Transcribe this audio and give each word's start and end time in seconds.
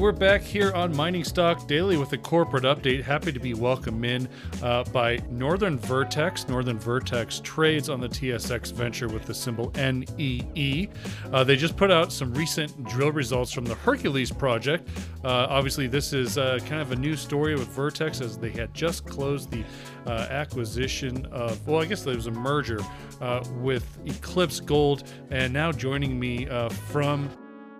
we're 0.00 0.12
back 0.12 0.40
here 0.40 0.72
on 0.72 0.96
Mining 0.96 1.22
Stock 1.22 1.66
Daily 1.66 1.98
with 1.98 2.14
a 2.14 2.16
corporate 2.16 2.64
update. 2.64 3.02
Happy 3.02 3.32
to 3.32 3.38
be 3.38 3.52
welcomed 3.52 4.02
in 4.02 4.30
uh, 4.62 4.82
by 4.84 5.18
Northern 5.28 5.78
Vertex. 5.78 6.48
Northern 6.48 6.78
Vertex 6.78 7.40
trades 7.40 7.90
on 7.90 8.00
the 8.00 8.08
TSX 8.08 8.72
Venture 8.72 9.08
with 9.08 9.26
the 9.26 9.34
symbol 9.34 9.70
NEE. 9.76 10.88
Uh, 11.30 11.44
they 11.44 11.54
just 11.54 11.76
put 11.76 11.90
out 11.90 12.10
some 12.10 12.32
recent 12.32 12.82
drill 12.84 13.12
results 13.12 13.52
from 13.52 13.66
the 13.66 13.74
Hercules 13.74 14.32
project. 14.32 14.88
Uh, 15.22 15.46
obviously, 15.50 15.86
this 15.86 16.14
is 16.14 16.38
uh, 16.38 16.58
kind 16.64 16.80
of 16.80 16.92
a 16.92 16.96
new 16.96 17.14
story 17.14 17.54
with 17.54 17.68
Vertex 17.68 18.22
as 18.22 18.38
they 18.38 18.50
had 18.50 18.72
just 18.72 19.04
closed 19.04 19.50
the 19.50 19.62
uh, 20.06 20.28
acquisition 20.30 21.26
of, 21.26 21.66
well, 21.68 21.82
I 21.82 21.84
guess 21.84 22.04
there 22.04 22.14
was 22.14 22.26
a 22.26 22.30
merger 22.30 22.80
uh, 23.20 23.44
with 23.56 23.98
Eclipse 24.06 24.60
Gold, 24.60 25.12
and 25.30 25.52
now 25.52 25.72
joining 25.72 26.18
me 26.18 26.46
from 26.90 27.28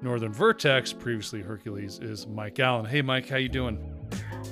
Northern 0.02 0.32
Vertex, 0.32 0.92
previously 0.92 1.42
Hercules, 1.42 1.98
is 1.98 2.26
Mike 2.26 2.58
Allen. 2.58 2.86
Hey, 2.86 3.02
Mike, 3.02 3.28
how 3.28 3.36
you 3.36 3.48
doing? 3.48 3.78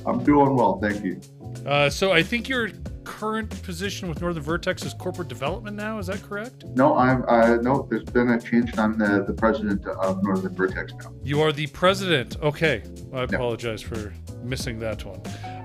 I'm 0.07 0.23
doing 0.23 0.55
well, 0.55 0.79
thank 0.79 1.05
you. 1.05 1.21
Uh, 1.67 1.89
so 1.89 2.13
I 2.13 2.23
think 2.23 2.49
your 2.49 2.69
current 3.05 3.63
position 3.63 4.09
with 4.09 4.21
Northern 4.21 4.43
Vertex 4.43 4.85
is 4.85 4.93
corporate 4.95 5.29
development 5.29 5.77
now. 5.77 5.99
Is 5.99 6.09
that 6.09 6.23
correct? 6.23 6.65
No, 6.75 6.97
I'm. 6.97 7.25
Uh, 7.27 7.57
no, 7.57 7.87
there's 7.91 8.05
been 8.05 8.29
a 8.31 8.41
change. 8.41 8.77
I'm 8.77 8.99
the, 8.99 9.25
the 9.27 9.33
president 9.33 9.87
of 9.87 10.23
Northern 10.23 10.55
Vertex 10.55 10.93
now. 10.93 11.13
You 11.23 11.41
are 11.41 11.53
the 11.53 11.67
president. 11.69 12.37
Okay, 12.43 12.83
I 13.13 13.23
apologize 13.23 13.81
for 13.81 14.13
missing 14.43 14.79
that 14.81 15.05
one, 15.05 15.21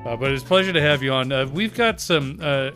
uh, 0.06 0.16
but 0.16 0.31
it's 0.31 0.44
a 0.44 0.45
pleasure 0.48 0.73
to 0.73 0.81
have 0.81 1.04
you 1.04 1.12
on. 1.12 1.31
Uh, 1.31 1.45
we've 1.48 1.75
got 1.75 2.00
some. 2.00 2.40
Uh, 2.42 2.72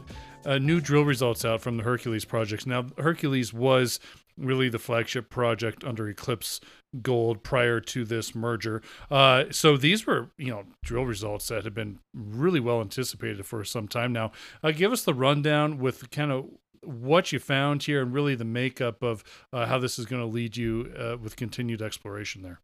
uh, 0.45 0.57
new 0.57 0.79
drill 0.79 1.03
results 1.03 1.43
out 1.43 1.59
from 1.59 1.75
the 1.75 1.83
Hercules 1.83 2.23
projects. 2.23 2.65
Now, 2.65 2.85
Hercules 2.97 3.53
was 3.53 3.99
really 4.37 4.69
the 4.69 4.79
flagship 4.79 5.29
project 5.29 5.83
under 5.83 6.07
Eclipse 6.07 6.61
Gold 7.01 7.43
prior 7.43 7.79
to 7.81 8.05
this 8.05 8.33
merger. 8.33 8.81
Uh, 9.11 9.45
so 9.51 9.75
these 9.75 10.05
were, 10.05 10.29
you 10.37 10.49
know, 10.49 10.63
drill 10.83 11.05
results 11.05 11.47
that 11.47 11.63
had 11.63 11.73
been 11.73 11.99
really 12.13 12.59
well 12.59 12.79
anticipated 12.79 13.45
for 13.45 13.63
some 13.63 13.87
time 13.87 14.13
now. 14.13 14.31
Uh, 14.63 14.71
give 14.71 14.91
us 14.91 15.03
the 15.03 15.13
rundown 15.13 15.79
with 15.79 16.09
kind 16.11 16.31
of 16.31 16.45
what 16.83 17.31
you 17.31 17.39
found 17.39 17.83
here 17.83 18.01
and 18.01 18.13
really 18.13 18.35
the 18.35 18.45
makeup 18.45 19.03
of 19.03 19.23
uh, 19.51 19.65
how 19.65 19.77
this 19.77 19.99
is 19.99 20.05
going 20.05 20.21
to 20.21 20.27
lead 20.27 20.55
you 20.55 20.93
uh, 20.97 21.17
with 21.17 21.35
continued 21.35 21.81
exploration 21.81 22.41
there. 22.41 22.61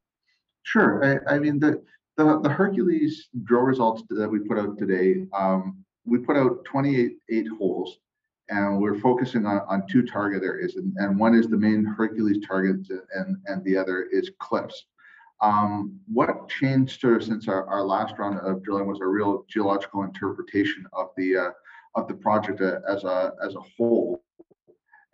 Sure. 0.63 1.21
I, 1.27 1.35
I, 1.35 1.39
mean, 1.39 1.59
the, 1.59 1.83
the, 2.15 2.39
the 2.39 2.49
Hercules 2.49 3.27
drill 3.43 3.61
results 3.61 4.03
that 4.09 4.29
we 4.29 4.39
put 4.39 4.57
out 4.57 4.77
today, 4.77 5.25
um, 5.33 5.83
we 6.05 6.19
put 6.19 6.37
out 6.37 6.63
28 6.65 7.17
holes 7.57 7.97
and 8.53 8.79
we're 8.79 8.99
focusing 8.99 9.47
on, 9.47 9.61
on 9.67 9.87
two 9.87 10.03
target 10.05 10.43
areas, 10.43 10.75
and, 10.75 10.93
and 10.97 11.17
one 11.17 11.33
is 11.33 11.47
the 11.47 11.57
main 11.57 11.83
Hercules 11.83 12.45
target, 12.45 12.87
and, 13.15 13.37
and 13.47 13.63
the 13.63 13.75
other 13.75 14.03
is 14.11 14.29
cliffs. 14.39 14.85
Um, 15.41 15.99
what 16.07 16.47
changed 16.49 17.01
since 17.01 17.47
our, 17.47 17.65
our 17.65 17.83
last 17.83 18.13
round 18.19 18.39
of 18.39 18.63
drilling 18.63 18.85
was 18.85 18.99
a 19.01 19.05
real 19.05 19.43
geological 19.49 20.03
interpretation 20.03 20.85
of 20.93 21.07
the 21.17 21.35
uh, 21.35 21.49
of 21.95 22.07
the 22.07 22.13
project 22.13 22.61
uh, 22.61 22.79
as 22.87 23.03
a 23.03 23.33
as 23.43 23.55
a 23.55 23.61
whole. 23.75 24.23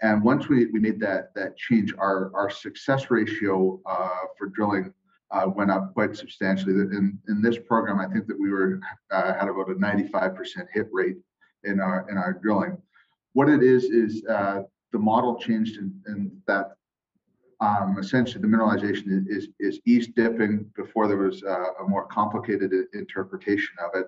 And 0.01 0.23
once 0.23 0.47
we, 0.47 0.67
we 0.67 0.79
made 0.79 0.99
that 0.99 1.33
that 1.35 1.57
change, 1.57 1.93
our 1.97 2.31
our 2.35 2.49
success 2.49 3.09
ratio 3.09 3.79
uh, 3.85 4.25
for 4.37 4.47
drilling 4.47 4.93
uh, 5.31 5.47
went 5.47 5.71
up 5.71 5.93
quite 5.93 6.15
substantially. 6.15 6.73
In 6.73 7.17
in 7.29 7.41
this 7.41 7.57
program, 7.57 7.99
I 7.99 8.13
think 8.13 8.27
that 8.27 8.39
we 8.39 8.51
were 8.51 8.79
uh, 9.11 9.33
had 9.33 9.47
about 9.47 9.69
a 9.69 9.75
95% 9.75 10.67
hit 10.73 10.87
rate 10.91 11.17
in 11.63 11.79
our 11.79 12.05
in 12.11 12.17
our 12.17 12.33
drilling 12.33 12.77
what 13.33 13.49
it 13.49 13.63
is 13.63 13.85
is 13.85 14.23
uh, 14.25 14.61
the 14.91 14.99
model 14.99 15.36
changed 15.36 15.77
in, 15.77 15.93
in 16.08 16.31
that 16.48 16.71
um, 17.61 17.98
essentially 17.99 18.42
the 18.42 18.48
mineralization 18.48 19.26
is, 19.27 19.49
is, 19.59 19.80
east 19.86 20.15
dipping 20.15 20.65
before 20.76 21.08
there 21.08 21.17
was 21.17 21.43
uh, 21.43 21.83
a 21.83 21.87
more 21.87 22.05
complicated 22.08 22.71
interpretation 22.93 23.76
of 23.83 23.99
it. 23.99 24.08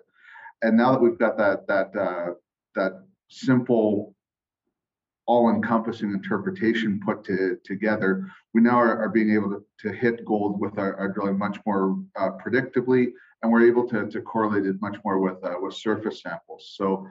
And 0.61 0.77
now 0.77 0.91
that 0.91 1.01
we've 1.01 1.19
got 1.19 1.37
that 1.37 1.67
that 1.67 1.95
uh, 1.95 2.33
that 2.75 3.03
simple 3.29 4.15
all-encompassing 5.27 6.11
interpretation 6.11 6.99
put 7.05 7.23
to, 7.23 7.57
together, 7.63 8.27
we 8.53 8.59
now 8.59 8.77
are, 8.77 9.03
are 9.03 9.09
being 9.09 9.31
able 9.33 9.49
to, 9.49 9.63
to 9.79 9.95
hit 9.95 10.25
gold 10.25 10.59
with 10.59 10.77
our, 10.77 10.95
our 10.97 11.09
drilling 11.09 11.37
much 11.37 11.57
more 11.65 11.97
uh, 12.19 12.31
predictably, 12.43 13.07
and 13.41 13.51
we're 13.51 13.65
able 13.65 13.87
to, 13.87 14.07
to 14.07 14.21
correlate 14.21 14.65
it 14.65 14.75
much 14.81 14.97
more 15.05 15.19
with 15.19 15.43
uh, 15.43 15.53
with 15.61 15.73
surface 15.73 16.21
samples. 16.21 16.73
So 16.75 17.07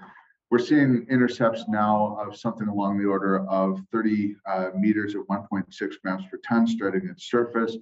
we're 0.51 0.59
seeing 0.59 1.07
intercepts 1.09 1.65
now 1.69 2.19
of 2.21 2.37
something 2.37 2.67
along 2.67 2.99
the 2.99 3.05
order 3.05 3.47
of 3.49 3.81
30 3.93 4.35
uh, 4.47 4.71
meters 4.77 5.15
at 5.15 5.21
1.6 5.29 5.93
grams 6.03 6.25
per 6.29 6.39
ton 6.39 6.67
starting 6.67 7.09
at 7.09 7.21
surface. 7.21 7.77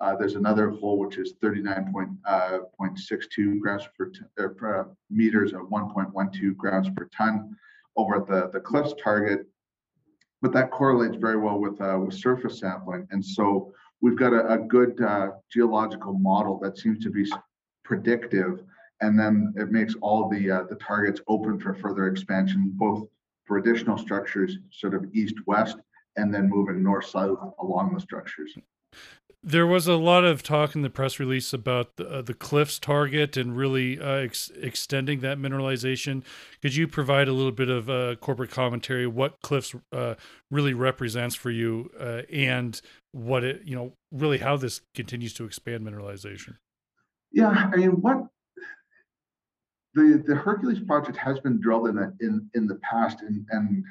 Uh, 0.00 0.16
there's 0.16 0.34
another 0.34 0.70
hole 0.70 0.98
which 0.98 1.18
is 1.18 1.34
39.62 1.42 2.16
uh, 2.26 3.58
grams 3.60 3.84
per, 3.96 4.10
uh, 4.38 4.48
per 4.48 4.88
meters 5.10 5.52
at 5.52 5.60
1.12 5.60 6.56
grams 6.56 6.88
per 6.96 7.08
ton 7.16 7.54
over 7.96 8.16
at 8.16 8.26
the, 8.26 8.48
the 8.52 8.60
cliffs 8.60 8.94
target. 9.02 9.46
But 10.40 10.52
that 10.52 10.70
correlates 10.70 11.16
very 11.16 11.36
well 11.36 11.58
with, 11.58 11.80
uh, 11.80 11.98
with 12.04 12.14
surface 12.14 12.58
sampling. 12.58 13.06
And 13.10 13.24
so 13.24 13.72
we've 14.00 14.18
got 14.18 14.32
a, 14.32 14.54
a 14.54 14.58
good 14.58 15.00
uh, 15.00 15.32
geological 15.52 16.14
model 16.14 16.58
that 16.62 16.78
seems 16.78 17.04
to 17.04 17.10
be 17.10 17.30
predictive 17.84 18.64
and 19.00 19.18
then 19.18 19.52
it 19.56 19.70
makes 19.70 19.94
all 20.00 20.28
the 20.28 20.50
uh, 20.50 20.62
the 20.64 20.76
targets 20.76 21.20
open 21.28 21.58
for 21.58 21.74
further 21.74 22.06
expansion, 22.06 22.72
both 22.74 23.06
for 23.44 23.58
additional 23.58 23.98
structures, 23.98 24.58
sort 24.70 24.94
of 24.94 25.04
east-west, 25.12 25.76
and 26.16 26.32
then 26.32 26.48
moving 26.48 26.82
north-south 26.82 27.38
along 27.60 27.92
the 27.94 28.00
structures. 28.00 28.56
There 29.46 29.66
was 29.66 29.86
a 29.86 29.96
lot 29.96 30.24
of 30.24 30.42
talk 30.42 30.74
in 30.74 30.80
the 30.80 30.88
press 30.88 31.20
release 31.20 31.52
about 31.52 31.96
the, 31.96 32.08
uh, 32.08 32.22
the 32.22 32.32
cliffs 32.32 32.78
target 32.78 33.36
and 33.36 33.54
really 33.54 34.00
uh, 34.00 34.12
ex- 34.12 34.50
extending 34.58 35.20
that 35.20 35.36
mineralization. 35.36 36.22
Could 36.62 36.74
you 36.74 36.88
provide 36.88 37.28
a 37.28 37.34
little 37.34 37.52
bit 37.52 37.68
of 37.68 37.90
uh, 37.90 38.14
corporate 38.16 38.50
commentary 38.50 39.06
what 39.06 39.42
cliffs 39.42 39.74
uh, 39.92 40.14
really 40.50 40.72
represents 40.72 41.34
for 41.34 41.50
you 41.50 41.90
uh, 42.00 42.22
and 42.32 42.80
what 43.12 43.44
it, 43.44 43.60
you 43.66 43.76
know, 43.76 43.92
really 44.10 44.38
how 44.38 44.56
this 44.56 44.80
continues 44.94 45.34
to 45.34 45.44
expand 45.44 45.86
mineralization? 45.86 46.56
Yeah, 47.30 47.68
I 47.70 47.76
mean, 47.76 48.00
what 48.00 48.28
the 49.94 50.22
the 50.26 50.34
Hercules 50.34 50.80
project 50.80 51.16
has 51.16 51.38
been 51.40 51.60
drilled 51.60 51.88
in 51.88 51.96
the, 51.96 52.16
in 52.20 52.50
in 52.54 52.66
the 52.66 52.76
past, 52.76 53.20
and 53.22 53.46
and 53.50 53.84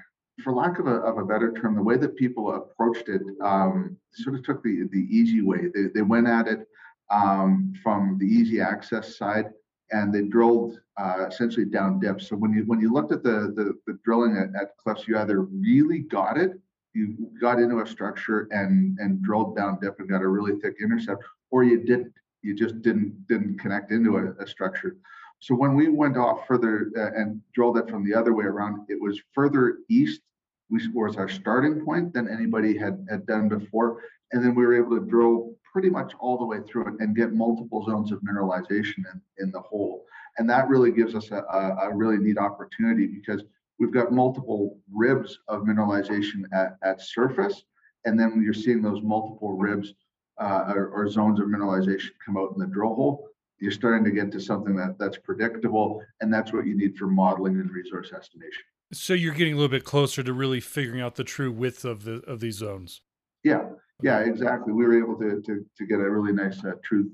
for 0.44 0.54
lack 0.54 0.80
of 0.80 0.88
a, 0.88 0.96
of 0.96 1.18
a 1.18 1.26
better 1.26 1.54
term, 1.54 1.76
the 1.76 1.84
way 1.84 1.98
that 1.98 2.16
people 2.16 2.56
approached 2.56 3.08
it 3.08 3.22
um, 3.42 3.98
sort 4.14 4.36
of 4.36 4.44
took 4.44 4.64
the 4.64 4.88
the 4.92 5.08
easy 5.10 5.42
way. 5.42 5.70
They 5.74 5.88
they 5.94 6.02
went 6.02 6.28
at 6.28 6.48
it 6.48 6.68
um, 7.10 7.74
from 7.82 8.18
the 8.20 8.26
easy 8.26 8.60
access 8.60 9.18
side, 9.18 9.52
and 9.92 10.14
they 10.14 10.24
drilled 10.24 10.80
uh, 10.98 11.28
essentially 11.30 11.66
down 11.66 12.00
dip. 12.00 12.22
So 12.22 12.36
when 12.36 12.54
you 12.54 12.64
when 12.66 12.82
you 12.82 12.92
looked 12.92 13.12
at 13.12 13.24
the 13.24 13.54
the, 13.56 13.74
the 13.88 13.98
drilling 14.04 14.38
at, 14.38 14.60
at 14.60 14.78
cliffs, 14.78 15.08
you 15.08 15.18
either 15.18 15.42
really 15.42 16.00
got 16.00 16.38
it, 16.38 16.60
you 16.94 17.30
got 17.40 17.60
into 17.60 17.80
a 17.80 17.88
structure 17.88 18.48
and 18.52 18.98
and 19.00 19.22
drilled 19.22 19.56
down 19.56 19.80
dip 19.82 20.00
and 20.00 20.10
got 20.10 20.22
a 20.22 20.28
really 20.28 20.60
thick 20.60 20.76
intercept, 20.82 21.24
or 21.52 21.64
you 21.64 21.84
didn't. 21.86 22.14
You 22.42 22.54
just 22.54 22.82
didn't 22.82 23.26
didn't 23.30 23.58
connect 23.58 23.92
into 23.92 24.18
a, 24.18 24.44
a 24.44 24.46
structure. 24.46 24.98
So 25.44 25.54
when 25.56 25.76
we 25.76 25.90
went 25.90 26.16
off 26.16 26.48
further 26.48 26.90
uh, 26.98 27.20
and 27.20 27.42
drilled 27.54 27.78
it 27.78 27.90
from 27.90 28.06
the 28.06 28.18
other 28.18 28.34
way 28.34 28.46
around, 28.46 28.86
it 28.88 28.98
was 29.02 29.22
further 29.34 29.80
east 29.90 30.22
which 30.70 30.84
was 30.94 31.18
our 31.18 31.28
starting 31.28 31.84
point 31.84 32.14
than 32.14 32.30
anybody 32.30 32.78
had, 32.78 33.06
had 33.10 33.26
done 33.26 33.50
before. 33.50 34.02
And 34.32 34.44
then 34.44 34.56
we 34.56 34.66
were 34.66 34.76
able 34.76 34.98
to 34.98 35.06
drill 35.06 35.54
pretty 35.72 35.90
much 35.90 36.14
all 36.20 36.38
the 36.38 36.46
way 36.46 36.60
through 36.66 36.88
it 36.88 36.94
and 37.00 37.16
get 37.16 37.34
multiple 37.34 37.86
zones 37.86 38.12
of 38.14 38.22
mineralization 38.22 39.04
in, 39.12 39.22
in 39.38 39.52
the 39.52 39.60
hole. 39.60 40.06
And 40.38 40.50
that 40.50 40.70
really 40.70 40.92
gives 40.92 41.14
us 41.14 41.30
a, 41.32 41.44
a, 41.52 41.90
a 41.90 41.96
really 41.96 42.18
neat 42.18 42.38
opportunity 42.38 43.06
because 43.06 43.44
we've 43.80 43.92
got 43.92 44.14
multiple 44.14 44.80
ribs 44.92 45.38
of 45.50 45.64
mineralization 45.64 46.46
at, 46.54 46.78
at 46.84 47.02
surface. 47.02 47.66
And 48.06 48.18
then 48.20 48.42
you're 48.44 48.54
seeing 48.54 48.82
those 48.82 49.04
multiple 49.04 49.58
ribs 49.58 49.94
uh, 50.40 50.74
or, 50.74 50.88
or 50.88 51.10
zones 51.10 51.40
of 51.40 51.48
mineralization 51.48 52.12
come 52.26 52.38
out 52.38 52.54
in 52.54 52.60
the 52.60 52.68
drill 52.68 52.96
hole 52.96 53.28
you're 53.64 53.72
starting 53.72 54.04
to 54.04 54.12
get 54.12 54.30
to 54.30 54.42
something 54.42 54.76
that 54.76 54.98
that's 55.00 55.18
predictable 55.18 56.04
and 56.20 56.32
that's 56.34 56.52
what 56.52 56.68
you 56.68 56.76
need 56.76 56.98
for 56.98 57.08
modeling 57.08 57.62
and 57.62 57.72
resource 57.72 58.12
estimation. 58.12 58.64
So 58.92 59.14
you're 59.14 59.34
getting 59.34 59.54
a 59.54 59.56
little 59.56 59.70
bit 59.70 59.86
closer 59.86 60.22
to 60.22 60.34
really 60.34 60.60
figuring 60.60 61.00
out 61.00 61.16
the 61.16 61.24
true 61.24 61.52
width 61.52 61.86
of 61.86 62.04
the 62.04 62.22
of 62.28 62.42
these 62.42 62.58
zones? 62.58 63.02
Yeah 63.44 63.70
yeah 64.02 64.20
exactly. 64.20 64.74
We 64.74 64.86
were 64.86 64.98
able 64.98 65.16
to 65.16 65.42
to, 65.42 65.66
to 65.78 65.86
get 65.86 66.00
a 66.00 66.10
really 66.10 66.34
nice 66.34 66.64
uh, 66.66 66.74
true 66.84 67.10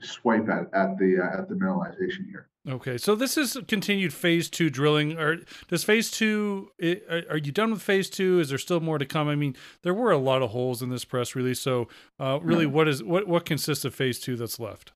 swipe 0.00 0.48
at, 0.48 0.72
at 0.72 0.96
the 0.98 1.18
uh, 1.18 1.40
at 1.40 1.48
the 1.48 1.56
mineralization 1.56 2.26
here. 2.30 2.48
Okay 2.68 2.96
so 2.96 3.16
this 3.16 3.36
is 3.36 3.58
continued 3.66 4.14
phase 4.14 4.48
two 4.48 4.70
drilling. 4.70 5.18
Or 5.18 5.38
does 5.66 5.82
phase 5.82 6.12
two 6.12 6.70
are 6.80 7.38
you 7.38 7.50
done 7.50 7.72
with 7.72 7.82
phase 7.82 8.08
two? 8.08 8.38
Is 8.38 8.50
there 8.50 8.58
still 8.58 8.78
more 8.78 8.98
to 8.98 9.04
come? 9.04 9.26
I 9.26 9.34
mean 9.34 9.56
there 9.82 9.94
were 9.94 10.12
a 10.12 10.18
lot 10.18 10.42
of 10.42 10.50
holes 10.50 10.80
in 10.80 10.90
this 10.90 11.04
press 11.04 11.34
release 11.34 11.58
so 11.58 11.88
uh, 12.20 12.38
really 12.40 12.66
yeah. 12.66 12.70
what 12.70 12.86
is 12.86 13.02
what 13.02 13.26
what 13.26 13.44
consists 13.44 13.84
of 13.84 13.96
phase 13.96 14.20
two 14.20 14.36
that's 14.36 14.60
left 14.60 14.92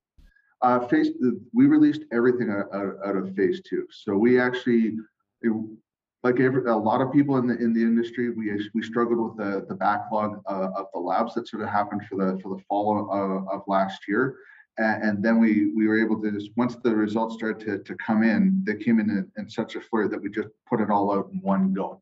uh, 0.61 0.79
phase, 0.87 1.09
we 1.53 1.67
released 1.67 2.03
everything 2.11 2.49
out, 2.49 2.67
out, 2.73 3.15
of 3.15 3.35
phase 3.35 3.61
two. 3.67 3.85
So 3.91 4.17
we 4.17 4.39
actually, 4.39 4.97
it, 5.41 5.53
like 6.23 6.39
every, 6.39 6.63
a 6.65 6.75
lot 6.75 7.01
of 7.01 7.13
people 7.13 7.37
in 7.37 7.47
the 7.47 7.55
in 7.57 7.73
the 7.73 7.81
industry, 7.81 8.31
we 8.31 8.69
we 8.73 8.81
struggled 8.81 9.19
with 9.19 9.37
the 9.37 9.65
the 9.67 9.75
backlog 9.75 10.41
uh, 10.49 10.69
of 10.75 10.87
the 10.93 10.99
labs 10.99 11.35
that 11.35 11.47
sort 11.47 11.61
of 11.61 11.69
happened 11.69 12.01
for 12.09 12.15
the 12.17 12.39
for 12.41 12.55
the 12.55 12.63
fall 12.67 13.07
of, 13.11 13.47
of 13.47 13.61
last 13.67 14.07
year, 14.07 14.37
And, 14.79 15.03
and 15.03 15.23
then 15.23 15.39
we 15.39 15.71
we 15.75 15.87
were 15.87 15.99
able 16.03 16.19
to 16.21 16.31
just 16.31 16.51
once 16.55 16.75
the 16.75 16.95
results 16.95 17.35
started 17.35 17.65
to, 17.67 17.83
to 17.83 17.95
come 17.95 18.23
in, 18.23 18.63
they 18.65 18.75
came 18.75 18.99
in, 18.99 19.09
in 19.09 19.31
in 19.37 19.49
such 19.49 19.75
a 19.75 19.81
flurry 19.81 20.07
that 20.09 20.21
we 20.21 20.29
just 20.29 20.49
put 20.67 20.81
it 20.81 20.89
all 20.89 21.13
out 21.13 21.29
in 21.31 21.39
one 21.41 21.73
go. 21.73 22.01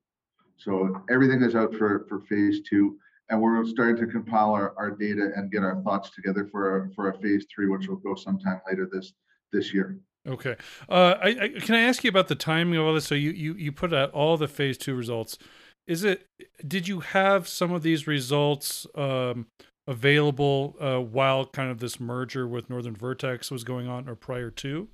So 0.57 1.04
everything 1.10 1.44
is 1.44 1.56
out 1.56 1.75
for 1.75 2.06
for 2.07 2.22
phase 2.22 2.62
two, 2.62 2.98
and 3.30 3.42
we're 3.42 3.66
starting 3.66 3.95
to 3.98 4.12
compile 4.12 4.51
our, 4.51 4.74
our 4.77 4.92
data 4.92 5.31
and 5.36 5.51
get 5.51 5.63
our 5.63 5.81
thoughts 5.83 6.12
together 6.12 6.48
for 6.51 6.86
a, 6.86 6.92
for 6.94 7.10
a 7.10 7.19
phase 7.19 7.45
three, 7.54 7.68
which 7.68 7.88
will 7.88 7.98
go 7.98 8.16
sometime 8.16 8.62
later 8.69 8.88
this 8.92 9.13
this 9.51 9.74
year. 9.74 10.00
Okay. 10.27 10.56
Uh, 10.89 11.16
I, 11.22 11.27
I, 11.27 11.50
can 11.60 11.75
I 11.75 11.81
ask 11.81 12.04
you 12.04 12.10
about 12.10 12.27
the 12.27 12.36
timing 12.36 12.80
of 12.80 12.86
all 12.86 12.94
this? 12.94 13.06
So 13.06 13.16
you, 13.16 13.30
you, 13.31 13.54
you 13.54 13.72
put 13.72 13.94
out 13.94 14.12
all 14.12 14.38
the 14.38 14.48
phase 14.48 14.77
two 14.77 14.95
results. 14.95 15.38
Is 15.86 16.04
it, 16.04 16.25
did 16.68 16.88
you 16.88 17.01
have 17.01 17.48
some 17.48 17.72
of 17.72 17.83
these 17.83 18.07
results 18.07 18.88
um, 18.95 19.45
available 19.88 20.75
uh, 20.80 20.98
while 21.00 21.45
kind 21.45 21.69
of 21.69 21.80
this 21.80 22.00
merger 22.00 22.48
with 22.48 22.71
Northern 22.71 22.95
Vertex 22.95 23.51
was 23.51 23.63
going 23.63 23.88
on 23.88 24.10
or 24.10 24.16
prior 24.16 24.50
to? 24.50 24.88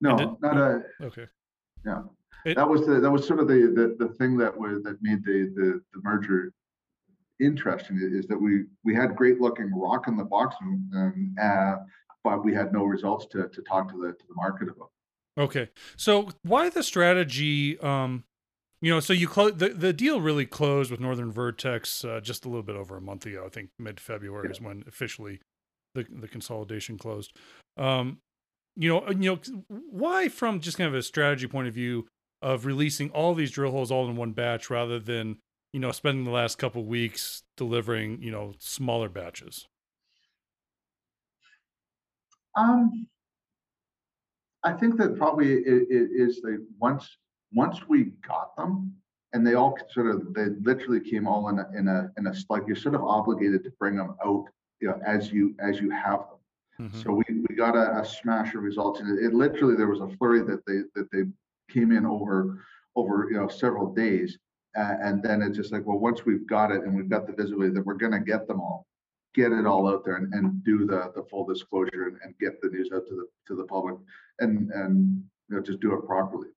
No, 0.00 0.16
did, 0.16 0.28
not 0.40 0.56
a, 0.56 0.82
okay. 1.02 1.26
Yeah. 1.84 2.02
It, 2.46 2.56
that 2.56 2.68
was 2.68 2.86
the, 2.86 2.98
that 2.98 3.10
was 3.10 3.26
sort 3.26 3.40
of 3.40 3.48
the, 3.48 3.72
the, 3.74 4.06
the 4.06 4.14
thing 4.14 4.38
that 4.38 4.56
was, 4.56 4.82
that 4.84 4.96
made 5.02 5.22
the, 5.22 5.52
the, 5.54 5.82
the 5.92 6.00
merger 6.02 6.54
interesting 7.44 7.98
is 8.00 8.26
that 8.26 8.40
we, 8.40 8.64
we 8.84 8.94
had 8.94 9.16
great 9.16 9.40
looking 9.40 9.70
rock 9.74 10.08
in 10.08 10.16
the 10.16 10.24
box 10.24 10.56
and, 10.60 11.38
uh, 11.38 11.76
but 12.24 12.44
we 12.44 12.54
had 12.54 12.72
no 12.72 12.84
results 12.84 13.26
to, 13.26 13.48
to 13.48 13.62
talk 13.62 13.90
to 13.90 14.00
the 14.00 14.12
to 14.12 14.24
the 14.28 14.34
market 14.34 14.68
about. 14.68 14.90
Okay, 15.38 15.70
so 15.96 16.28
why 16.42 16.68
the 16.68 16.82
strategy? 16.82 17.78
Um, 17.80 18.24
you 18.80 18.92
know, 18.92 19.00
so 19.00 19.12
you 19.12 19.28
close 19.28 19.54
the, 19.56 19.70
the 19.70 19.92
deal 19.92 20.20
really 20.20 20.44
closed 20.44 20.90
with 20.90 21.00
Northern 21.00 21.32
Vertex 21.32 22.04
uh, 22.04 22.20
just 22.20 22.44
a 22.44 22.48
little 22.48 22.62
bit 22.62 22.76
over 22.76 22.96
a 22.96 23.00
month 23.00 23.26
ago. 23.26 23.44
I 23.46 23.48
think 23.48 23.70
mid 23.78 23.98
February 23.98 24.48
yeah. 24.48 24.52
is 24.52 24.60
when 24.60 24.84
officially 24.86 25.40
the 25.94 26.06
the 26.10 26.28
consolidation 26.28 26.98
closed. 26.98 27.32
Um, 27.76 28.18
you 28.76 28.88
know, 28.88 29.08
you 29.10 29.30
know, 29.30 29.38
why 29.68 30.28
from 30.28 30.60
just 30.60 30.78
kind 30.78 30.88
of 30.88 30.94
a 30.94 31.02
strategy 31.02 31.46
point 31.46 31.68
of 31.68 31.74
view 31.74 32.06
of 32.42 32.66
releasing 32.66 33.10
all 33.10 33.34
these 33.34 33.52
drill 33.52 33.70
holes 33.70 33.90
all 33.90 34.08
in 34.08 34.16
one 34.16 34.32
batch 34.32 34.68
rather 34.68 34.98
than 34.98 35.38
you 35.72 35.80
know 35.80 35.92
spending 35.92 36.24
the 36.24 36.30
last 36.30 36.58
couple 36.58 36.84
weeks 36.84 37.42
delivering 37.56 38.22
you 38.22 38.30
know 38.30 38.52
smaller 38.58 39.08
batches. 39.08 39.68
Um, 42.56 43.06
I 44.62 44.72
think 44.72 44.98
that 44.98 45.16
probably 45.16 45.52
it, 45.54 45.86
it 45.90 46.10
is 46.14 46.40
the 46.42 46.64
once 46.78 47.16
once 47.52 47.88
we 47.88 48.12
got 48.26 48.54
them, 48.56 48.94
and 49.32 49.46
they 49.46 49.54
all 49.54 49.76
sort 49.90 50.14
of 50.14 50.34
they 50.34 50.46
literally 50.60 51.00
came 51.00 51.26
all 51.26 51.48
in 51.48 51.58
a 51.58 51.68
in 51.76 51.88
a 51.88 52.10
in 52.18 52.26
a 52.26 52.34
like 52.48 52.64
you're 52.66 52.76
sort 52.76 52.94
of 52.94 53.02
obligated 53.02 53.64
to 53.64 53.70
bring 53.78 53.96
them 53.96 54.14
out, 54.24 54.44
you 54.80 54.88
know, 54.88 55.00
as 55.06 55.32
you 55.32 55.54
as 55.58 55.80
you 55.80 55.90
have 55.90 56.20
them. 56.20 56.88
Mm-hmm. 56.88 57.02
So 57.02 57.12
we, 57.12 57.24
we 57.48 57.54
got 57.54 57.76
a, 57.76 58.00
a 58.00 58.04
smash 58.04 58.54
of 58.54 58.62
results, 58.62 59.00
and 59.00 59.18
it, 59.18 59.26
it, 59.26 59.34
literally 59.34 59.76
there 59.76 59.88
was 59.88 60.00
a 60.00 60.08
flurry 60.16 60.40
that 60.42 60.64
they 60.66 60.80
that 60.94 61.10
they 61.12 61.24
came 61.70 61.92
in 61.92 62.06
over 62.06 62.64
over 62.96 63.28
you 63.30 63.38
know 63.38 63.48
several 63.48 63.92
days, 63.92 64.38
uh, 64.76 64.94
and 65.02 65.22
then 65.22 65.42
it's 65.42 65.56
just 65.56 65.72
like 65.72 65.86
well 65.86 65.98
once 65.98 66.24
we've 66.24 66.46
got 66.46 66.70
it 66.70 66.82
and 66.82 66.94
we've 66.94 67.10
got 67.10 67.26
the 67.26 67.32
visibility 67.32 67.72
that 67.72 67.84
we're 67.84 67.94
going 67.94 68.12
to 68.12 68.20
get 68.20 68.46
them 68.46 68.60
all, 68.60 68.86
get 69.34 69.52
it 69.52 69.66
all 69.66 69.88
out 69.88 70.04
there 70.04 70.16
and, 70.16 70.32
and 70.34 70.64
do 70.64 70.86
the, 70.86 71.12
the 71.14 71.22
full 71.30 71.44
disclosure 71.46 72.08
and, 72.08 72.18
and 72.24 72.34
get 72.38 72.60
the 72.60 72.68
news 72.68 72.90
out 72.94 73.06
to 73.06 73.14
the 73.14 73.26
to 73.46 73.56
the 73.56 73.64
public 73.64 73.96
and 74.40 74.70
and 74.70 75.22
you 75.48 75.56
know 75.56 75.62
just 75.62 75.80
do 75.80 75.94
it 75.94 76.06
properly. 76.06 76.48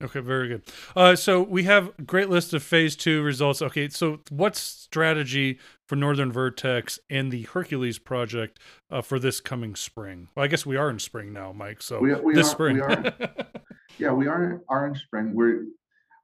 Okay, 0.00 0.20
very 0.20 0.46
good. 0.46 0.62
Uh, 0.94 1.16
so 1.16 1.42
we 1.42 1.64
have 1.64 1.90
a 1.98 2.02
great 2.02 2.28
list 2.28 2.54
of 2.54 2.62
phase 2.62 2.94
two 2.94 3.20
results. 3.22 3.60
Okay, 3.60 3.88
so 3.88 4.20
what's 4.30 4.60
strategy 4.60 5.58
for 5.86 5.96
Northern 5.96 6.30
Vertex 6.30 7.00
and 7.10 7.32
the 7.32 7.42
Hercules 7.42 7.98
project 7.98 8.60
uh, 8.92 9.02
for 9.02 9.18
this 9.18 9.40
coming 9.40 9.74
spring? 9.74 10.28
Well, 10.36 10.44
I 10.44 10.46
guess 10.46 10.64
we 10.64 10.76
are 10.76 10.88
in 10.88 11.00
spring 11.00 11.32
now, 11.32 11.52
Mike. 11.52 11.82
So 11.82 11.98
we, 11.98 12.14
we 12.14 12.32
this 12.32 12.46
are, 12.46 12.50
spring. 12.50 12.76
We 12.76 12.82
are, 12.82 13.12
yeah, 13.98 14.12
we 14.12 14.28
are 14.28 14.62
are 14.68 14.86
in 14.86 14.94
spring. 14.94 15.34
We're 15.34 15.64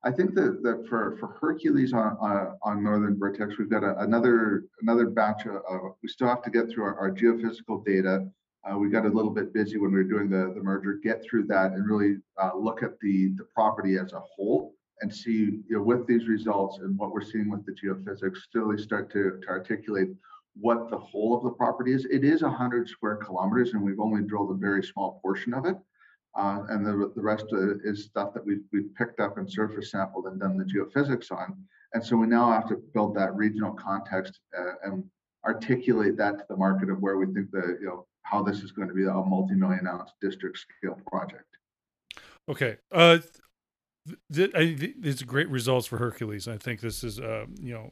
I 0.05 0.11
think 0.11 0.35
that, 0.35 0.63
that 0.63 0.87
for, 0.87 1.17
for 1.19 1.29
Hercules 1.41 1.95
on, 1.95 2.19
on, 2.21 2.59
on 2.63 2.85
Northern 2.85 3.19
Vertex, 3.19 3.57
we've 3.59 3.71
got 3.71 3.83
a, 3.83 3.99
another 4.01 4.65
another 4.83 5.07
batch 5.09 5.47
of, 5.47 5.63
we 6.03 6.09
still 6.09 6.29
have 6.29 6.43
to 6.43 6.51
get 6.51 6.69
through 6.69 6.85
our, 6.85 6.99
our 6.99 7.11
geophysical 7.11 7.85
data. 7.85 8.27
Uh, 8.71 8.79
we 8.79 8.91
got 8.91 9.07
a 9.07 9.09
little 9.09 9.31
bit 9.31 9.53
busy 9.55 9.79
when 9.79 9.93
we 9.93 9.99
were 9.99 10.05
doing 10.05 10.29
the, 10.29 10.53
the 10.55 10.63
merger, 10.63 10.99
get 11.03 11.23
through 11.23 11.47
that 11.47 11.73
and 11.73 11.89
really 11.89 12.17
uh, 12.43 12.51
look 12.55 12.83
at 12.83 12.99
the, 13.01 13.29
the 13.37 13.45
property 13.55 13.97
as 13.97 14.13
a 14.13 14.21
whole 14.21 14.75
and 15.01 15.15
see 15.15 15.63
you 15.69 15.77
know, 15.77 15.83
with 15.83 16.07
these 16.07 16.29
results 16.29 16.79
and 16.79 16.97
what 16.99 17.11
we're 17.11 17.25
seeing 17.25 17.51
with 17.51 17.65
the 17.67 17.73
geophysics, 17.73 18.39
really 18.55 18.79
start 18.79 19.11
to, 19.11 19.39
to 19.43 19.49
articulate 19.49 20.09
what 20.55 20.89
the 20.91 20.97
whole 20.97 21.37
of 21.37 21.43
the 21.43 21.51
property 21.51 21.93
is. 21.93 22.07
It 22.07 22.25
is 22.25 22.43
100 22.43 22.89
square 22.89 23.17
kilometers 23.17 23.73
and 23.73 23.83
we've 23.83 24.01
only 24.01 24.23
drilled 24.23 24.51
a 24.51 24.55
very 24.55 24.83
small 24.83 25.19
portion 25.23 25.53
of 25.53 25.65
it. 25.67 25.77
Uh, 26.37 26.65
and 26.69 26.85
the, 26.85 27.13
the 27.15 27.23
rest 27.23 27.47
is 27.85 28.05
stuff 28.05 28.35
that 28.35 28.45
we've, 28.45 28.65
we've 28.73 28.93
picked 28.97 29.21
up 29.21 29.39
and 29.39 29.51
surface 29.51 29.93
sampled 29.93 30.27
and 30.27 30.41
done 30.41 30.57
the 30.57 30.65
geophysics 30.65 31.31
on. 31.31 31.57
And 31.93 32.05
so 32.05 32.17
we 32.17 32.27
now 32.27 32.51
have 32.51 32.69
to 32.69 32.77
build 32.93 33.15
that 33.17 33.35
regional 33.37 33.73
context 33.73 34.41
uh, 34.59 34.73
and 34.85 35.05
articulate 35.45 36.17
that 36.17 36.39
to 36.39 36.45
the 36.49 36.57
market 36.57 36.91
of 36.91 36.99
where 37.01 37.19
we 37.19 37.27
think 37.27 37.51
the, 37.53 37.79
you 37.81 37.87
know, 37.87 38.07
how 38.23 38.43
this 38.43 38.63
is 38.63 38.73
going 38.73 38.89
to 38.89 38.95
be 38.95 39.05
a 39.05 39.13
multi-million 39.13 39.87
ounce 39.87 40.11
district 40.21 40.59
scale 40.59 40.99
project. 41.07 41.59
Okay. 42.49 42.79
Uh, 42.91 43.19
th- 44.33 44.53
th- 44.53 44.95
these 44.99 45.23
are 45.23 45.27
great 45.27 45.49
results 45.49 45.87
for 45.87 45.99
Hercules. 45.99 46.49
I 46.49 46.57
think 46.57 46.81
this 46.81 47.05
is, 47.05 47.21
uh, 47.21 47.45
you 47.61 47.75
know, 47.75 47.91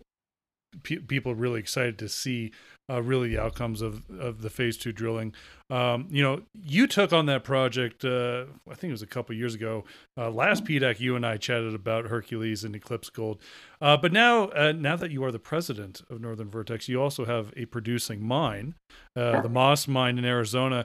pe- 0.82 0.96
people 0.96 1.34
really 1.34 1.60
excited 1.60 1.98
to 1.98 2.08
see 2.08 2.52
uh, 2.90 3.00
really 3.02 3.28
the 3.28 3.42
outcomes 3.42 3.80
of 3.80 4.02
of 4.10 4.42
the 4.42 4.50
phase 4.50 4.76
two 4.76 4.92
drilling. 4.92 5.34
Um, 5.70 6.08
you 6.10 6.22
know, 6.22 6.42
you 6.62 6.86
took 6.86 7.12
on 7.12 7.26
that 7.26 7.44
project. 7.44 8.04
Uh, 8.04 8.44
I 8.68 8.74
think 8.74 8.90
it 8.90 8.92
was 8.92 9.02
a 9.02 9.06
couple 9.06 9.34
years 9.34 9.54
ago. 9.54 9.84
Uh, 10.18 10.30
last 10.30 10.64
PDAC, 10.64 11.00
you 11.00 11.16
and 11.16 11.24
I 11.24 11.38
chatted 11.38 11.74
about 11.74 12.06
Hercules 12.06 12.64
and 12.64 12.76
Eclipse 12.76 13.08
Gold. 13.08 13.40
Uh, 13.80 13.96
but 13.96 14.12
now, 14.12 14.48
uh, 14.48 14.72
now 14.72 14.96
that 14.96 15.10
you 15.10 15.24
are 15.24 15.32
the 15.32 15.38
president 15.38 16.02
of 16.10 16.20
Northern 16.20 16.50
Vertex, 16.50 16.88
you 16.88 17.00
also 17.00 17.24
have 17.24 17.52
a 17.56 17.64
producing 17.66 18.22
mine, 18.22 18.74
uh, 19.16 19.40
the 19.40 19.48
Moss 19.48 19.88
Mine 19.88 20.18
in 20.18 20.24
Arizona 20.24 20.84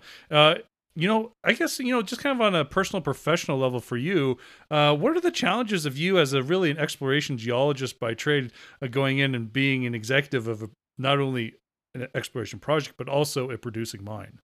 you 0.98 1.08
know, 1.08 1.34
I 1.44 1.54
guess 1.54 1.78
you 1.78 1.94
know, 1.94 2.02
just 2.02 2.24
kind 2.24 2.36
of 2.36 2.42
on 2.42 2.56
a 2.56 2.66
personal, 2.66 3.02
professional 3.02 3.60
level 3.60 3.80
for 3.80 3.98
you, 3.98 4.40
uh, 4.72 4.96
what 4.96 5.16
are 5.16 5.22
the 5.22 5.30
challenges 5.30 5.86
of 5.86 5.96
you 5.96 6.18
as 6.18 6.34
a 6.34 6.42
really 6.42 6.72
an 6.72 6.80
exploration 6.80 7.38
geologist 7.38 8.00
by 8.00 8.16
trade, 8.16 8.52
uh, 8.82 8.88
going 8.88 9.20
in 9.20 9.36
and 9.36 9.54
being 9.54 9.86
an 9.86 9.94
executive 9.94 10.48
of 10.48 10.64
a, 10.64 10.70
not 10.98 11.20
only 11.20 11.54
an 11.94 12.08
exploration 12.16 12.58
project 12.58 12.96
but 12.98 13.08
also 13.08 13.52
a 13.52 13.60
producing 13.60 14.04
mine? 14.04 14.40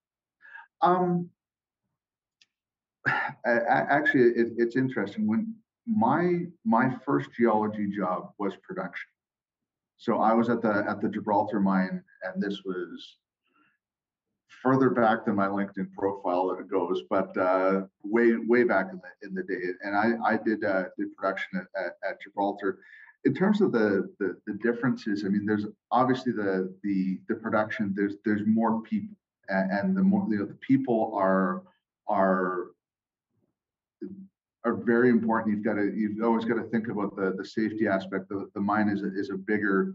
Um, 0.80 1.28
actually, 3.44 4.28
it, 4.40 4.52
it's 4.56 4.76
interesting. 4.76 5.26
When 5.26 5.56
my 5.88 6.42
my 6.64 6.94
first 7.04 7.30
geology 7.36 7.88
job 7.90 8.30
was 8.38 8.54
production, 8.62 9.08
so 9.96 10.20
I 10.20 10.32
was 10.34 10.48
at 10.48 10.62
the 10.62 10.84
at 10.88 11.00
the 11.00 11.08
Gibraltar 11.08 11.58
mine, 11.58 12.00
and 12.22 12.40
this 12.40 12.62
was 12.64 13.16
further 14.62 14.90
back 14.90 15.24
than 15.24 15.36
my 15.36 15.46
LinkedIn 15.46 15.92
profile 15.92 16.48
that 16.48 16.60
it 16.60 16.70
goes, 16.70 17.02
but 17.10 17.36
uh, 17.36 17.82
way 18.02 18.36
way 18.36 18.64
back 18.64 18.88
in 18.92 19.00
the 19.00 19.28
in 19.28 19.34
the 19.34 19.42
day. 19.42 19.60
And 19.82 19.96
I 19.96 20.32
I 20.32 20.36
did 20.36 20.64
uh, 20.64 20.84
did 20.98 21.14
production 21.16 21.60
at, 21.60 21.66
at, 21.80 21.92
at, 22.08 22.22
Gibraltar. 22.22 22.78
In 23.24 23.34
terms 23.34 23.60
of 23.60 23.72
the, 23.72 24.10
the 24.18 24.36
the 24.46 24.54
differences, 24.54 25.24
I 25.24 25.28
mean, 25.28 25.46
there's 25.46 25.66
obviously 25.90 26.32
the 26.32 26.74
the 26.82 27.18
the 27.28 27.34
production. 27.36 27.92
There's 27.96 28.14
there's 28.24 28.42
more 28.46 28.82
people, 28.82 29.16
and, 29.48 29.70
and 29.70 29.96
the 29.96 30.02
more 30.02 30.26
you 30.28 30.38
know, 30.38 30.46
the 30.46 30.54
people 30.54 31.12
are 31.14 31.62
are 32.08 32.68
are 34.64 34.74
very 34.74 35.10
important. 35.10 35.54
You've 35.54 35.64
got 35.64 35.74
to 35.74 35.92
you've 35.94 36.22
always 36.22 36.44
got 36.44 36.54
to 36.54 36.64
think 36.64 36.88
about 36.88 37.16
the 37.16 37.34
the 37.36 37.44
safety 37.44 37.86
aspect. 37.86 38.28
The, 38.28 38.48
the 38.54 38.60
mine 38.60 38.88
is 38.88 39.02
a, 39.02 39.14
is 39.14 39.30
a 39.30 39.36
bigger 39.36 39.94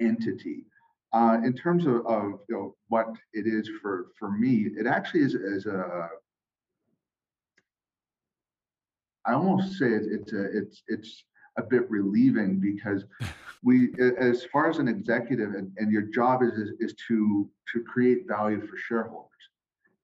entity. 0.00 0.64
Uh, 1.12 1.38
in 1.44 1.52
terms 1.52 1.86
of, 1.86 2.06
of 2.06 2.40
you 2.48 2.54
know, 2.54 2.74
what 2.88 3.08
it 3.34 3.46
is 3.46 3.68
for 3.80 4.06
for 4.18 4.30
me, 4.30 4.68
it 4.76 4.86
actually 4.86 5.20
is, 5.20 5.34
is 5.34 5.66
a. 5.66 6.08
I 9.26 9.34
almost 9.34 9.78
say 9.78 9.86
it, 9.86 10.02
it's 10.10 10.32
a, 10.32 10.44
it's 10.56 10.82
it's 10.88 11.24
a 11.58 11.62
bit 11.62 11.88
relieving 11.90 12.58
because 12.58 13.04
we, 13.62 13.92
as 14.18 14.44
far 14.46 14.70
as 14.70 14.78
an 14.78 14.88
executive, 14.88 15.54
and, 15.54 15.70
and 15.76 15.92
your 15.92 16.02
job 16.02 16.42
is, 16.42 16.54
is, 16.54 16.70
is 16.80 16.94
to 17.08 17.48
to 17.72 17.80
create 17.80 18.26
value 18.26 18.66
for 18.66 18.76
shareholders. 18.76 19.28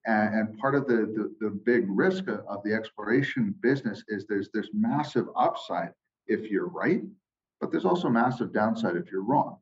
And, 0.06 0.34
and 0.34 0.58
part 0.58 0.74
of 0.74 0.86
the, 0.86 0.96
the 0.96 1.34
the 1.40 1.50
big 1.50 1.86
risk 1.88 2.28
of, 2.28 2.40
of 2.48 2.62
the 2.64 2.74
exploration 2.74 3.54
business 3.62 4.04
is 4.08 4.26
there's 4.28 4.50
there's 4.52 4.70
massive 4.74 5.26
upside 5.36 5.92
if 6.26 6.50
you're 6.50 6.68
right, 6.68 7.02
but 7.62 7.70
there's 7.70 7.86
also 7.86 8.10
massive 8.10 8.52
downside 8.52 8.96
if 8.96 9.10
you're 9.10 9.24
wrong. 9.24 9.56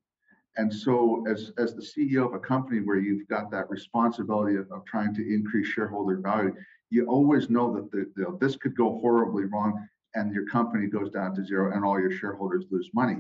And 0.59 0.73
so, 0.73 1.25
as, 1.29 1.53
as 1.59 1.75
the 1.75 1.83
CEO 1.83 2.27
of 2.27 2.35
a 2.35 2.39
company 2.39 2.81
where 2.81 2.99
you've 2.99 3.29
got 3.29 3.51
that 3.51 3.69
responsibility 3.69 4.57
of, 4.57 4.71
of 4.73 4.85
trying 4.87 5.15
to 5.15 5.35
increase 5.35 5.67
shareholder 5.67 6.17
value, 6.19 6.55
you 6.91 7.07
always 7.07 7.51
know 7.51 7.75
that 7.75 7.91
the, 7.91 8.11
the, 8.17 8.39
this 8.41 8.57
could 8.57 8.75
go 8.77 8.99
horribly 9.01 9.45
wrong 9.45 9.87
and 10.15 10.33
your 10.33 10.47
company 10.47 10.87
goes 10.87 11.11
down 11.11 11.35
to 11.35 11.45
zero 11.45 11.75
and 11.75 11.85
all 11.85 12.01
your 12.01 12.11
shareholders 12.11 12.65
lose 12.71 12.89
money. 12.95 13.17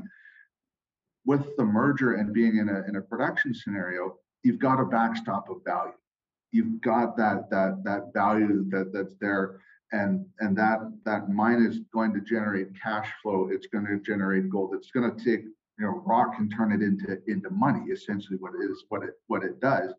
With 1.26 1.44
the 1.56 1.64
merger 1.64 2.14
and 2.14 2.32
being 2.32 2.56
in 2.56 2.68
a, 2.68 2.84
in 2.88 2.96
a 2.96 3.02
production 3.02 3.52
scenario, 3.52 4.16
you've 4.42 4.58
got 4.58 4.80
a 4.80 4.84
backstop 4.84 5.50
of 5.50 5.58
value. 5.64 5.92
you've 6.52 6.80
got 6.80 7.16
that 7.16 7.50
that 7.50 7.82
that 7.84 8.12
value 8.14 8.64
that 8.70 8.92
that's 8.92 9.14
there 9.20 9.60
and 9.92 10.24
and 10.40 10.56
that 10.56 10.78
that 11.04 11.28
mine 11.28 11.64
is 11.64 11.80
going 11.92 12.14
to 12.14 12.20
generate 12.20 12.68
cash 12.80 13.10
flow 13.22 13.48
it's 13.50 13.66
going 13.66 13.84
to 13.84 13.98
generate 14.00 14.48
gold 14.48 14.70
it's 14.74 14.90
going 14.90 15.14
to 15.14 15.24
take 15.24 15.44
you 15.78 15.84
know 15.84 16.02
rock 16.06 16.34
and 16.38 16.52
turn 16.54 16.72
it 16.72 16.82
into 16.82 17.18
into 17.26 17.50
money 17.50 17.90
essentially 17.90 18.38
what 18.38 18.52
it 18.54 18.70
is 18.70 18.84
what 18.88 19.02
it 19.02 19.14
what 19.26 19.44
it 19.44 19.60
does. 19.60 19.92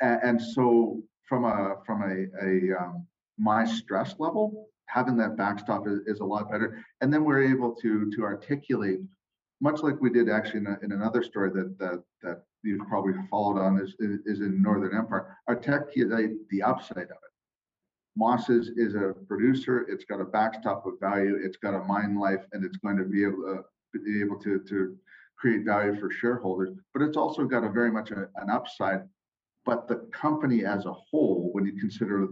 And, 0.00 0.20
and 0.22 0.42
so 0.42 1.02
from 1.28 1.44
a 1.44 1.76
from 1.86 2.02
a, 2.02 2.44
a 2.44 2.76
um, 2.78 3.06
my 3.38 3.64
stress 3.64 4.14
level 4.18 4.68
having 4.86 5.16
that 5.16 5.36
backstop 5.36 5.86
is, 5.86 6.00
is 6.06 6.18
a 6.18 6.24
lot 6.24 6.50
better. 6.50 6.84
And 7.00 7.12
then 7.12 7.24
we're 7.24 7.44
able 7.44 7.74
to 7.76 8.10
to 8.10 8.22
articulate 8.22 9.00
much 9.62 9.82
like 9.82 10.00
we 10.00 10.10
did 10.10 10.30
actually 10.30 10.60
in, 10.60 10.66
a, 10.66 10.78
in 10.82 10.92
another 10.92 11.22
story 11.22 11.50
that 11.50 11.78
that 11.78 12.02
that 12.22 12.42
you've 12.62 12.86
probably 12.88 13.14
followed 13.30 13.58
on 13.58 13.78
is 13.78 13.94
is 14.00 14.40
in 14.40 14.62
northern 14.62 14.96
empire 14.96 15.36
articulate 15.48 16.32
the 16.50 16.62
upside 16.62 16.96
of 17.04 17.10
it. 17.10 17.32
Moss 18.16 18.48
is 18.48 18.68
is 18.76 18.94
a 18.94 19.14
producer 19.28 19.86
it's 19.88 20.04
got 20.04 20.20
a 20.20 20.24
backstop 20.24 20.84
of 20.86 20.98
value 21.00 21.38
it's 21.42 21.56
got 21.56 21.74
a 21.74 21.84
mine 21.84 22.18
life 22.18 22.44
and 22.52 22.64
it's 22.64 22.78
going 22.78 22.96
to 22.96 23.04
be 23.04 23.22
able 23.22 23.42
to 23.44 23.64
be 23.98 24.20
able 24.20 24.38
to 24.38 24.60
to 24.68 24.96
create 25.38 25.64
value 25.64 25.98
for 25.98 26.10
shareholders 26.10 26.70
but 26.92 27.02
it's 27.02 27.16
also 27.16 27.44
got 27.44 27.64
a 27.64 27.70
very 27.70 27.90
much 27.90 28.10
a, 28.10 28.28
an 28.36 28.50
upside. 28.50 29.02
But 29.66 29.88
the 29.88 30.08
company 30.12 30.64
as 30.64 30.86
a 30.86 30.92
whole 30.92 31.50
when 31.52 31.66
you 31.66 31.78
consider 31.78 32.28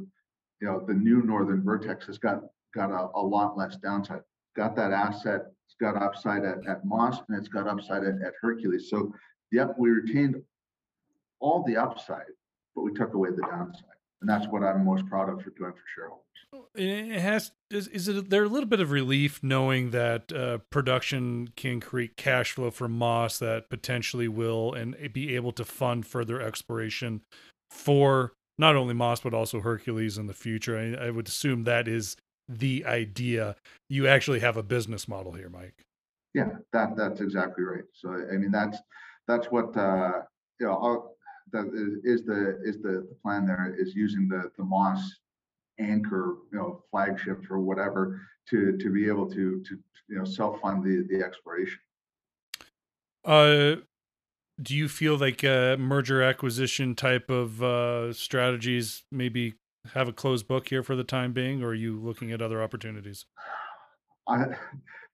you 0.60 0.66
know 0.66 0.84
the 0.86 0.94
new 0.94 1.22
northern 1.22 1.62
vertex 1.62 2.06
has 2.06 2.18
got 2.18 2.42
got 2.74 2.90
a, 2.90 3.08
a 3.18 3.22
lot 3.22 3.56
less 3.56 3.76
downside. 3.76 4.22
Got 4.56 4.76
that 4.76 4.92
asset 4.92 5.46
it's 5.66 5.76
got 5.80 6.00
upside 6.02 6.44
at, 6.44 6.66
at 6.66 6.84
moss 6.84 7.18
and 7.28 7.38
it's 7.38 7.48
got 7.48 7.68
upside 7.68 8.04
at, 8.04 8.22
at 8.22 8.32
hercules. 8.40 8.88
So 8.90 9.12
yep 9.52 9.74
we 9.78 9.90
retained 9.90 10.36
all 11.40 11.64
the 11.66 11.76
upside 11.76 12.32
but 12.74 12.82
we 12.82 12.92
took 12.92 13.14
away 13.14 13.30
the 13.30 13.42
downside 13.42 13.97
and 14.20 14.28
that's 14.28 14.46
what 14.48 14.62
i'm 14.62 14.84
most 14.84 15.06
proud 15.06 15.28
of 15.28 15.42
for 15.42 15.50
doing 15.50 15.72
for 15.72 15.84
shareholders. 15.94 16.24
It 16.74 17.20
has 17.20 17.52
is, 17.70 17.88
is 17.88 18.08
it 18.08 18.30
there 18.30 18.44
a 18.44 18.48
little 18.48 18.68
bit 18.68 18.80
of 18.80 18.90
relief 18.90 19.40
knowing 19.42 19.90
that 19.90 20.32
uh, 20.32 20.58
production 20.70 21.48
can 21.56 21.80
create 21.80 22.16
cash 22.16 22.52
flow 22.52 22.70
for 22.70 22.88
moss 22.88 23.38
that 23.38 23.68
potentially 23.68 24.28
will 24.28 24.72
and 24.72 24.96
be 25.12 25.36
able 25.36 25.52
to 25.52 25.64
fund 25.64 26.06
further 26.06 26.40
exploration 26.40 27.20
for 27.70 28.32
not 28.56 28.76
only 28.76 28.94
moss 28.94 29.20
but 29.20 29.34
also 29.34 29.60
hercules 29.60 30.16
in 30.16 30.26
the 30.26 30.32
future? 30.32 30.78
I, 30.78 31.08
I 31.08 31.10
would 31.10 31.28
assume 31.28 31.64
that 31.64 31.86
is 31.86 32.16
the 32.48 32.86
idea. 32.86 33.56
You 33.90 34.06
actually 34.06 34.40
have 34.40 34.56
a 34.56 34.62
business 34.62 35.06
model 35.06 35.32
here 35.32 35.50
mike. 35.50 35.84
Yeah 36.32 36.48
that 36.72 36.96
that's 36.96 37.20
exactly 37.20 37.64
right. 37.64 37.84
So 37.92 38.10
i 38.10 38.36
mean 38.36 38.50
that's 38.50 38.78
that's 39.26 39.48
what 39.48 39.76
uh 39.76 40.22
you 40.58 40.66
know 40.66 41.10
that 41.52 41.66
is, 41.74 42.20
is 42.20 42.26
the 42.26 42.60
is 42.64 42.80
the, 42.82 43.06
the 43.08 43.16
plan 43.22 43.46
there 43.46 43.74
is 43.78 43.94
using 43.94 44.28
the 44.28 44.50
the 44.56 44.64
moss 44.64 45.00
anchor 45.80 46.36
you 46.52 46.58
know 46.58 46.82
flagships 46.90 47.46
or 47.50 47.58
whatever 47.58 48.20
to 48.48 48.76
to 48.78 48.92
be 48.92 49.06
able 49.06 49.28
to 49.28 49.62
to 49.62 49.78
you 50.08 50.18
know 50.18 50.24
self 50.24 50.60
fund 50.60 50.82
the 50.82 51.06
the 51.08 51.24
exploration 51.24 51.78
uh 53.24 53.76
do 54.60 54.74
you 54.74 54.88
feel 54.88 55.16
like 55.16 55.44
uh 55.44 55.76
merger 55.76 56.22
acquisition 56.22 56.94
type 56.94 57.30
of 57.30 57.62
uh 57.62 58.12
strategies 58.12 59.04
maybe 59.12 59.54
have 59.94 60.08
a 60.08 60.12
closed 60.12 60.46
book 60.46 60.68
here 60.68 60.82
for 60.82 60.96
the 60.96 61.04
time 61.04 61.32
being, 61.32 61.62
or 61.62 61.68
are 61.68 61.74
you 61.74 61.98
looking 61.98 62.32
at 62.32 62.42
other 62.42 62.62
opportunities? 62.62 63.26
I, 64.26 64.44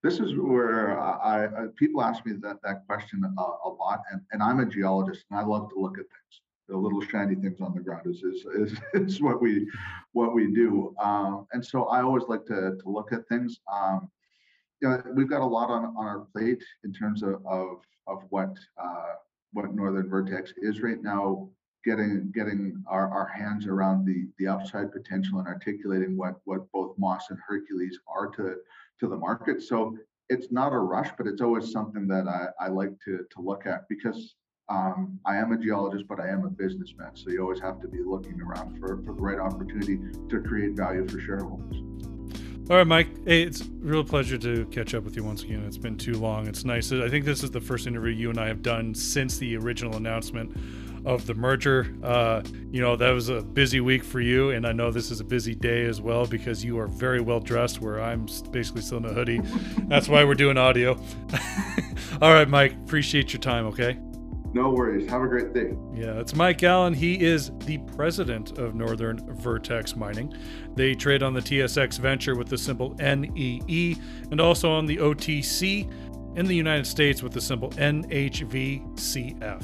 this 0.05 0.19
is 0.19 0.35
where 0.37 0.99
I, 0.99 1.45
I, 1.45 1.65
people 1.75 2.03
ask 2.03 2.23
me 2.27 2.33
that 2.33 2.57
that 2.63 2.85
question 2.85 3.23
a, 3.23 3.41
a, 3.41 3.69
lot, 3.69 4.01
and, 4.11 4.21
and 4.31 4.43
I'm 4.43 4.59
a 4.59 4.65
geologist 4.65 5.25
and 5.31 5.39
I 5.39 5.43
love 5.43 5.69
to 5.71 5.79
look 5.79 5.97
at 5.97 6.05
things. 6.05 6.41
The 6.69 6.77
little 6.77 7.01
shiny 7.01 7.33
things 7.33 7.59
on 7.59 7.73
the 7.73 7.81
ground 7.81 8.05
is 8.05 8.21
is 8.21 8.45
is, 8.55 8.77
is 8.93 9.21
what 9.21 9.41
we 9.41 9.67
what 10.13 10.35
we 10.35 10.53
do, 10.53 10.95
um, 10.99 11.47
and 11.53 11.65
so 11.65 11.85
I 11.85 12.01
always 12.01 12.25
like 12.27 12.45
to 12.45 12.77
to 12.81 12.89
look 12.89 13.13
at 13.13 13.27
things. 13.27 13.59
Um, 13.71 14.11
you 14.81 14.89
know, 14.89 15.01
we've 15.15 15.29
got 15.29 15.41
a 15.41 15.45
lot 15.45 15.69
on 15.71 15.85
on 15.97 16.05
our 16.05 16.19
plate 16.33 16.63
in 16.83 16.93
terms 16.93 17.23
of 17.23 17.43
of 17.45 17.81
of 18.07 18.23
what 18.29 18.53
uh, 18.81 19.13
what 19.53 19.73
Northern 19.73 20.07
Vertex 20.07 20.53
is 20.57 20.81
right 20.81 21.01
now 21.01 21.49
getting 21.85 22.31
getting 22.33 22.83
our, 22.87 23.09
our 23.11 23.27
hands 23.27 23.67
around 23.67 24.05
the 24.05 24.27
the 24.39 24.47
upside 24.47 24.91
potential 24.91 25.39
and 25.39 25.47
articulating 25.47 26.17
what 26.17 26.35
what 26.45 26.69
both 26.71 26.97
Moss 26.97 27.29
and 27.29 27.39
Hercules 27.47 27.99
are 28.07 28.27
to 28.31 28.55
to 28.99 29.07
the 29.07 29.15
market. 29.15 29.61
So 29.61 29.97
it's 30.29 30.51
not 30.51 30.73
a 30.73 30.79
rush, 30.79 31.09
but 31.17 31.27
it's 31.27 31.41
always 31.41 31.71
something 31.71 32.07
that 32.07 32.27
I, 32.27 32.65
I 32.65 32.67
like 32.69 32.91
to 33.05 33.19
to 33.29 33.41
look 33.41 33.65
at 33.65 33.87
because 33.87 34.35
um, 34.67 35.19
I 35.25 35.37
am 35.37 35.51
a 35.51 35.57
geologist, 35.57 36.07
but 36.07 36.19
I 36.19 36.27
am 36.29 36.43
a 36.43 36.49
businessman. 36.49 37.11
So 37.15 37.29
you 37.29 37.41
always 37.41 37.61
have 37.61 37.79
to 37.81 37.87
be 37.87 38.01
looking 38.03 38.41
around 38.41 38.79
for, 38.79 38.97
for 39.05 39.13
the 39.13 39.21
right 39.21 39.37
opportunity 39.37 39.99
to 40.29 40.41
create 40.41 40.71
value 40.71 41.07
for 41.07 41.19
shareholders. 41.19 41.83
All 42.67 42.77
right, 42.77 42.87
Mike. 42.87 43.09
Hey, 43.27 43.43
it's 43.43 43.61
a 43.61 43.69
real 43.77 44.03
pleasure 44.03 44.39
to 44.39 44.65
catch 44.71 44.95
up 44.95 45.03
with 45.03 45.15
you 45.15 45.23
once 45.23 45.43
again. 45.43 45.63
It's 45.65 45.77
been 45.77 45.97
too 45.97 46.13
long. 46.13 46.47
It's 46.47 46.65
nice. 46.65 46.91
I 46.91 47.09
think 47.09 47.25
this 47.25 47.43
is 47.43 47.51
the 47.51 47.61
first 47.61 47.85
interview 47.85 48.11
you 48.11 48.31
and 48.31 48.39
I 48.39 48.47
have 48.47 48.63
done 48.63 48.95
since 48.95 49.37
the 49.37 49.55
original 49.55 49.97
announcement 49.97 50.57
of 51.05 51.25
the 51.25 51.33
merger. 51.33 51.95
Uh, 52.03 52.41
you 52.71 52.81
know, 52.81 52.95
that 52.95 53.11
was 53.11 53.29
a 53.29 53.41
busy 53.41 53.79
week 53.79 54.03
for 54.03 54.19
you, 54.19 54.49
and 54.51 54.65
I 54.65 54.71
know 54.71 54.91
this 54.91 55.11
is 55.11 55.19
a 55.19 55.23
busy 55.23 55.55
day 55.55 55.85
as 55.85 56.01
well 56.01 56.25
because 56.25 56.63
you 56.63 56.79
are 56.79 56.87
very 56.87 57.21
well 57.21 57.39
dressed, 57.39 57.81
where 57.81 58.01
I'm 58.01 58.27
basically 58.51 58.81
still 58.81 58.97
in 58.97 59.05
a 59.05 59.13
hoodie. 59.13 59.41
That's 59.87 60.09
why 60.09 60.23
we're 60.23 60.35
doing 60.35 60.57
audio. 60.57 60.93
All 62.21 62.33
right, 62.33 62.49
Mike, 62.49 62.73
appreciate 62.73 63.33
your 63.33 63.41
time, 63.41 63.65
okay? 63.67 63.97
No 64.53 64.69
worries. 64.69 65.09
Have 65.09 65.21
a 65.21 65.27
great 65.27 65.53
day. 65.53 65.75
Yeah, 65.93 66.17
it's 66.17 66.33
Mike 66.33 66.63
Allen. 66.63 66.93
He 66.93 67.21
is 67.21 67.51
the 67.65 67.77
president 67.95 68.57
of 68.57 68.73
Northern 68.73 69.19
Vertex 69.35 69.97
Mining. 69.97 70.33
They 70.75 70.93
trade 70.93 71.23
on 71.23 71.33
the 71.33 71.41
TSX 71.41 71.99
Venture 71.99 72.37
with 72.37 72.47
the 72.47 72.57
symbol 72.57 72.95
NEE 72.97 73.97
and 74.31 74.39
also 74.39 74.71
on 74.71 74.85
the 74.85 74.95
OTC 74.95 75.91
in 76.37 76.45
the 76.45 76.55
United 76.55 76.87
States 76.87 77.21
with 77.21 77.33
the 77.33 77.41
symbol 77.41 77.69
NHVCF. 77.71 79.63